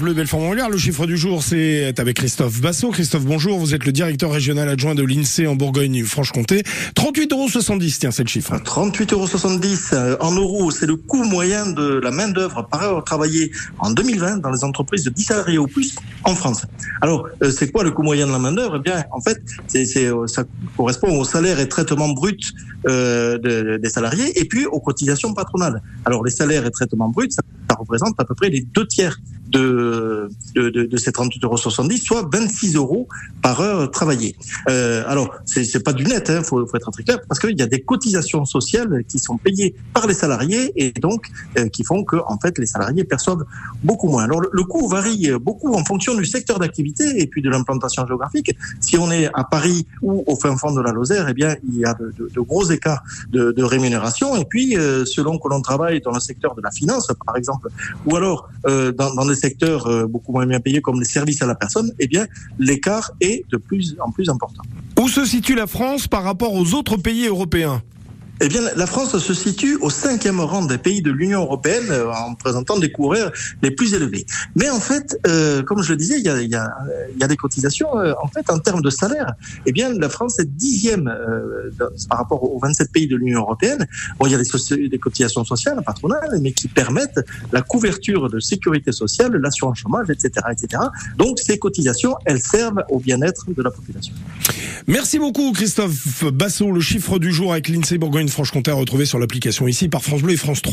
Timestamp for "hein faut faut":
36.36-36.76